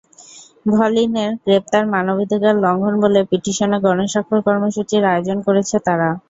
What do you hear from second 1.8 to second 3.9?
মানবাধিকার লঙ্ঘন বলে পিটিশনে